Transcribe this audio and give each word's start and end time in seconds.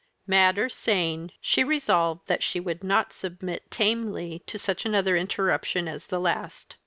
Mad 0.25 0.57
or 0.57 0.67
sane, 0.67 1.31
she 1.41 1.63
resolved 1.63 2.25
that 2.27 2.41
she 2.41 2.59
would 2.59 2.83
not 2.83 3.13
submit 3.13 3.69
tamely 3.69 4.41
to 4.47 4.57
such 4.57 4.83
another 4.83 5.15
irruption 5.15 5.87
as 5.87 6.07
the 6.07 6.19
last. 6.19 6.75